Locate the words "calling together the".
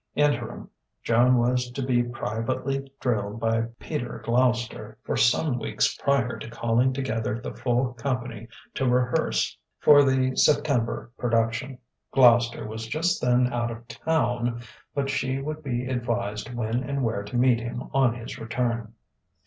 6.49-7.53